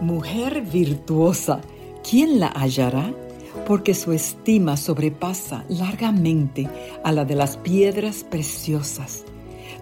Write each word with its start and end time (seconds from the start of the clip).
Mujer 0.00 0.62
virtuosa, 0.62 1.60
¿quién 2.08 2.40
la 2.40 2.48
hallará? 2.48 3.12
Porque 3.66 3.92
su 3.92 4.12
estima 4.12 4.78
sobrepasa 4.78 5.66
largamente 5.68 6.68
a 7.04 7.12
la 7.12 7.26
de 7.26 7.34
las 7.34 7.58
piedras 7.58 8.24
preciosas. 8.24 9.24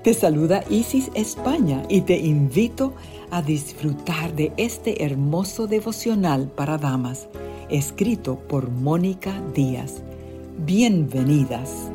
Te 0.03 0.15
saluda 0.15 0.65
Isis 0.71 1.13
España 1.15 1.85
y 1.89 2.01
te 2.01 2.19
invito 2.19 2.95
a 3.31 3.43
disfrutar 3.43 4.35
de 4.35 4.53
este 4.57 5.05
hermoso 5.05 5.69
devocional 5.69 6.49
para 6.49 6.79
damas, 6.79 7.29
escrito 7.69 8.41
por 8.41 8.71
Mónica 8.71 9.41
Díaz. 9.55 10.03
Bienvenidas. 10.59 11.93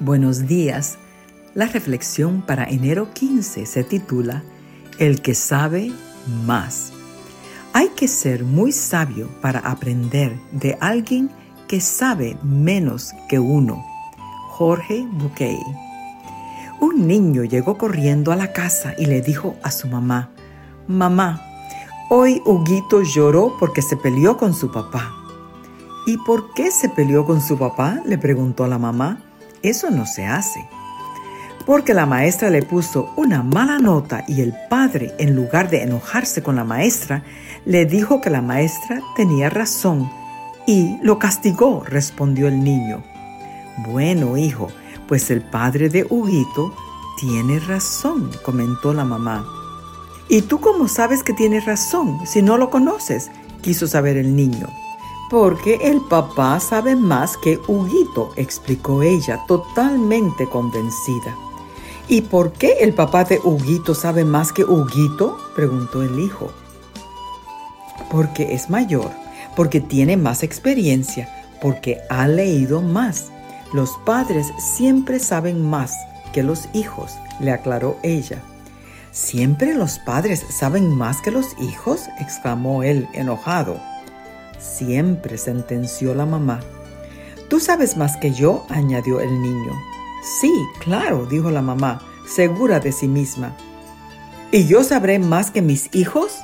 Buenos 0.00 0.48
días. 0.48 0.98
La 1.54 1.66
reflexión 1.66 2.42
para 2.42 2.64
enero 2.64 3.12
15 3.14 3.66
se 3.66 3.84
titula 3.84 4.42
El 4.98 5.22
que 5.22 5.34
sabe 5.34 5.92
más. 6.46 6.92
Hay 7.72 7.88
que 7.88 8.06
ser 8.06 8.44
muy 8.44 8.70
sabio 8.70 9.28
para 9.40 9.58
aprender 9.58 10.38
de 10.52 10.78
alguien 10.80 11.30
que 11.66 11.80
sabe 11.80 12.36
menos 12.44 13.12
que 13.28 13.40
uno. 13.40 13.84
Jorge 14.50 15.04
Bouquet. 15.10 15.58
Un 16.80 17.08
niño 17.08 17.42
llegó 17.42 17.76
corriendo 17.76 18.30
a 18.30 18.36
la 18.36 18.52
casa 18.52 18.94
y 18.96 19.06
le 19.06 19.20
dijo 19.20 19.56
a 19.64 19.72
su 19.72 19.88
mamá, 19.88 20.30
Mamá, 20.86 21.42
hoy 22.08 22.40
Huguito 22.44 23.02
lloró 23.02 23.56
porque 23.58 23.82
se 23.82 23.96
peleó 23.96 24.36
con 24.36 24.54
su 24.54 24.70
papá. 24.70 25.12
¿Y 26.06 26.18
por 26.18 26.54
qué 26.54 26.70
se 26.70 26.88
peleó 26.88 27.26
con 27.26 27.40
su 27.40 27.58
papá? 27.58 28.00
le 28.06 28.16
preguntó 28.16 28.68
la 28.68 28.78
mamá. 28.78 29.18
Eso 29.60 29.90
no 29.90 30.06
se 30.06 30.26
hace 30.26 30.68
porque 31.66 31.94
la 31.94 32.06
maestra 32.06 32.50
le 32.50 32.62
puso 32.62 33.12
una 33.16 33.42
mala 33.42 33.78
nota 33.78 34.24
y 34.28 34.40
el 34.40 34.54
padre, 34.68 35.14
en 35.18 35.34
lugar 35.34 35.70
de 35.70 35.82
enojarse 35.82 36.42
con 36.42 36.56
la 36.56 36.64
maestra, 36.64 37.22
le 37.64 37.86
dijo 37.86 38.20
que 38.20 38.30
la 38.30 38.42
maestra 38.42 39.00
tenía 39.16 39.50
razón 39.50 40.10
y 40.66 40.98
lo 41.02 41.18
castigó, 41.18 41.82
respondió 41.86 42.48
el 42.48 42.62
niño. 42.62 43.02
Bueno, 43.88 44.36
hijo, 44.36 44.68
pues 45.08 45.30
el 45.30 45.42
padre 45.42 45.88
de 45.88 46.06
Huguito 46.08 46.74
tiene 47.18 47.58
razón, 47.60 48.30
comentó 48.44 48.92
la 48.92 49.04
mamá. 49.04 49.46
¿Y 50.28 50.42
tú 50.42 50.60
cómo 50.60 50.88
sabes 50.88 51.22
que 51.22 51.32
tiene 51.32 51.60
razón 51.60 52.18
si 52.26 52.42
no 52.42 52.56
lo 52.58 52.70
conoces? 52.70 53.30
quiso 53.64 53.86
saber 53.86 54.18
el 54.18 54.36
niño. 54.36 54.68
Porque 55.30 55.76
el 55.82 56.02
papá 56.02 56.60
sabe 56.60 56.94
más 56.94 57.36
que 57.38 57.58
Huguito, 57.66 58.32
explicó 58.36 59.02
ella, 59.02 59.40
totalmente 59.48 60.46
convencida. 60.46 61.34
¿Y 62.06 62.20
por 62.20 62.52
qué 62.52 62.78
el 62.80 62.92
papá 62.92 63.24
de 63.24 63.38
Huguito 63.42 63.94
sabe 63.94 64.24
más 64.24 64.52
que 64.52 64.62
Huguito? 64.62 65.38
preguntó 65.54 66.02
el 66.02 66.18
hijo. 66.18 66.52
Porque 68.10 68.54
es 68.54 68.68
mayor, 68.68 69.10
porque 69.56 69.80
tiene 69.80 70.16
más 70.18 70.42
experiencia, 70.42 71.28
porque 71.62 72.00
ha 72.10 72.28
leído 72.28 72.82
más. 72.82 73.30
Los 73.72 73.92
padres 74.04 74.52
siempre 74.58 75.18
saben 75.18 75.62
más 75.62 75.96
que 76.34 76.42
los 76.42 76.68
hijos, 76.74 77.12
le 77.40 77.52
aclaró 77.52 77.96
ella. 78.02 78.42
¿Siempre 79.10 79.74
los 79.74 79.98
padres 79.98 80.44
saben 80.50 80.94
más 80.94 81.22
que 81.22 81.30
los 81.30 81.58
hijos? 81.58 82.08
exclamó 82.20 82.82
él, 82.82 83.08
enojado. 83.14 83.80
Siempre, 84.58 85.38
sentenció 85.38 86.14
la 86.14 86.26
mamá. 86.26 86.60
Tú 87.48 87.60
sabes 87.60 87.96
más 87.96 88.16
que 88.18 88.32
yo, 88.32 88.66
añadió 88.68 89.20
el 89.20 89.40
niño. 89.40 89.72
Sí, 90.24 90.52
claro, 90.80 91.26
dijo 91.26 91.50
la 91.50 91.60
mamá, 91.60 92.00
segura 92.26 92.80
de 92.80 92.92
sí 92.92 93.08
misma. 93.08 93.54
¿Y 94.50 94.66
yo 94.66 94.82
sabré 94.82 95.18
más 95.18 95.50
que 95.50 95.60
mis 95.60 95.94
hijos? 95.94 96.38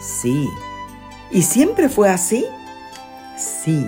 Sí. 0.00 0.48
¿Y 1.30 1.42
siempre 1.42 1.90
fue 1.90 2.08
así? 2.08 2.46
Sí. 3.36 3.86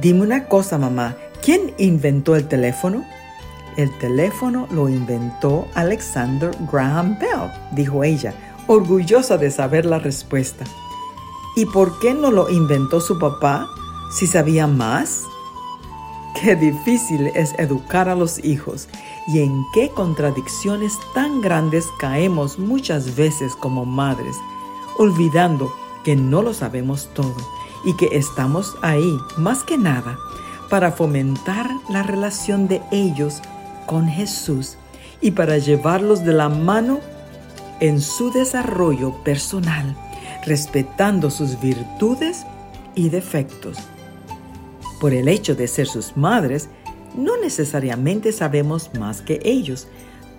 Dime 0.00 0.22
una 0.22 0.48
cosa, 0.48 0.78
mamá, 0.78 1.16
¿quién 1.40 1.72
inventó 1.78 2.34
el 2.34 2.48
teléfono? 2.48 3.04
El 3.76 3.96
teléfono 3.98 4.66
lo 4.70 4.88
inventó 4.88 5.68
Alexander 5.74 6.50
Graham 6.70 7.18
Bell, 7.20 7.50
dijo 7.70 8.02
ella, 8.02 8.34
orgullosa 8.66 9.38
de 9.38 9.50
saber 9.50 9.86
la 9.86 9.98
respuesta. 9.98 10.64
¿Y 11.54 11.66
por 11.66 11.98
qué 12.00 12.12
no 12.12 12.30
lo 12.30 12.50
inventó 12.50 13.00
su 13.00 13.18
papá 13.18 13.68
si 14.10 14.26
sabía 14.26 14.66
más? 14.66 15.22
Qué 16.34 16.56
difícil 16.56 17.28
es 17.34 17.54
educar 17.58 18.08
a 18.08 18.14
los 18.14 18.42
hijos 18.44 18.88
y 19.28 19.40
en 19.40 19.64
qué 19.74 19.90
contradicciones 19.90 20.98
tan 21.14 21.40
grandes 21.40 21.86
caemos 22.00 22.58
muchas 22.58 23.16
veces 23.16 23.54
como 23.54 23.84
madres, 23.84 24.36
olvidando 24.98 25.72
que 26.04 26.16
no 26.16 26.42
lo 26.42 26.54
sabemos 26.54 27.10
todo 27.14 27.36
y 27.84 27.94
que 27.94 28.08
estamos 28.12 28.74
ahí 28.82 29.16
más 29.36 29.62
que 29.62 29.76
nada 29.76 30.18
para 30.70 30.92
fomentar 30.92 31.70
la 31.90 32.02
relación 32.02 32.66
de 32.66 32.82
ellos 32.90 33.40
con 33.86 34.08
Jesús 34.08 34.76
y 35.20 35.32
para 35.32 35.58
llevarlos 35.58 36.24
de 36.24 36.32
la 36.32 36.48
mano 36.48 37.00
en 37.78 38.00
su 38.00 38.32
desarrollo 38.32 39.22
personal, 39.22 39.94
respetando 40.46 41.30
sus 41.30 41.60
virtudes 41.60 42.46
y 42.94 43.10
defectos 43.10 43.78
por 45.02 45.14
el 45.14 45.26
hecho 45.26 45.56
de 45.56 45.66
ser 45.66 45.88
sus 45.88 46.16
madres, 46.16 46.68
no 47.16 47.36
necesariamente 47.36 48.30
sabemos 48.30 48.92
más 49.00 49.20
que 49.20 49.40
ellos. 49.42 49.88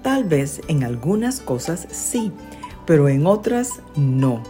Tal 0.01 0.23
vez 0.23 0.61
en 0.69 0.85
algunas 0.85 1.41
cosas 1.41 1.85
sí, 1.91 2.31
pero 2.85 3.09
en 3.09 3.27
otras 3.27 3.81
no. 3.97 4.41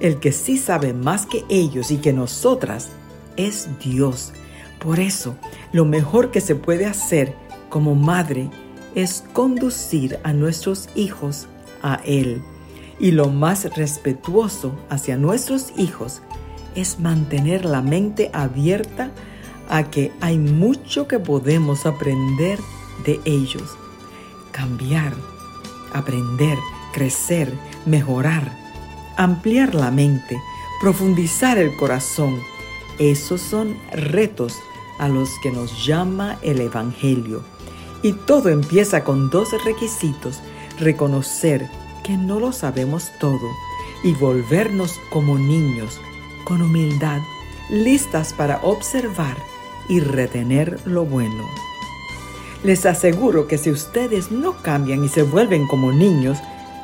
El 0.00 0.20
que 0.20 0.32
sí 0.32 0.58
sabe 0.58 0.92
más 0.92 1.24
que 1.24 1.46
ellos 1.48 1.90
y 1.90 1.96
que 1.96 2.12
nosotras 2.12 2.90
es 3.38 3.70
Dios. 3.82 4.34
Por 4.80 5.00
eso, 5.00 5.34
lo 5.72 5.86
mejor 5.86 6.30
que 6.30 6.42
se 6.42 6.56
puede 6.56 6.84
hacer 6.84 7.34
como 7.70 7.94
madre 7.94 8.50
es 8.94 9.24
conducir 9.32 10.18
a 10.24 10.34
nuestros 10.34 10.90
hijos 10.94 11.46
a 11.82 12.02
Él. 12.04 12.42
Y 13.00 13.12
lo 13.12 13.30
más 13.30 13.74
respetuoso 13.74 14.78
hacia 14.90 15.16
nuestros 15.16 15.72
hijos 15.78 16.20
es 16.74 17.00
mantener 17.00 17.64
la 17.64 17.80
mente 17.80 18.28
abierta 18.34 19.10
a 19.68 19.84
que 19.90 20.12
hay 20.20 20.38
mucho 20.38 21.08
que 21.08 21.18
podemos 21.18 21.86
aprender 21.86 22.58
de 23.04 23.20
ellos. 23.24 23.76
Cambiar, 24.52 25.12
aprender, 25.92 26.58
crecer, 26.92 27.52
mejorar, 27.86 28.56
ampliar 29.16 29.74
la 29.74 29.90
mente, 29.90 30.40
profundizar 30.80 31.58
el 31.58 31.76
corazón. 31.76 32.38
Esos 32.98 33.40
son 33.40 33.76
retos 33.92 34.56
a 34.98 35.08
los 35.08 35.30
que 35.42 35.50
nos 35.50 35.84
llama 35.84 36.38
el 36.42 36.60
Evangelio. 36.60 37.42
Y 38.02 38.12
todo 38.12 38.50
empieza 38.50 39.02
con 39.02 39.30
dos 39.30 39.50
requisitos. 39.64 40.40
Reconocer 40.78 41.68
que 42.04 42.16
no 42.16 42.38
lo 42.38 42.52
sabemos 42.52 43.10
todo 43.18 43.50
y 44.02 44.12
volvernos 44.12 45.00
como 45.10 45.38
niños, 45.38 45.98
con 46.44 46.60
humildad, 46.60 47.20
listas 47.70 48.34
para 48.34 48.58
observar 48.62 49.36
y 49.88 50.00
retener 50.00 50.78
lo 50.84 51.04
bueno. 51.04 51.44
Les 52.62 52.86
aseguro 52.86 53.46
que 53.46 53.58
si 53.58 53.70
ustedes 53.70 54.30
no 54.30 54.62
cambian 54.62 55.04
y 55.04 55.08
se 55.08 55.22
vuelven 55.22 55.66
como 55.66 55.92
niños, 55.92 56.38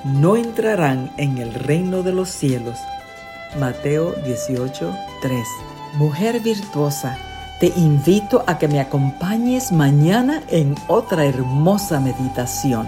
no 0.05 0.37
entrarán 0.37 1.13
en 1.17 1.39
el 1.39 1.55
reino 1.55 2.03
de 2.03 2.13
los 2.13 2.29
cielos. 2.29 2.79
Mateo 3.59 4.13
18, 4.25 4.95
3. 5.23 5.47
Mujer 5.95 6.41
virtuosa, 6.41 7.19
te 7.61 7.73
invito 7.77 8.45
a 8.47 8.59
que 8.59 8.69
me 8.69 8.81
acompañes 8.81 9.73
mañana 9.73 10.43
en 10.49 10.77
otra 10.87 11.25
hermosa 11.25 12.01
meditación. 12.01 12.87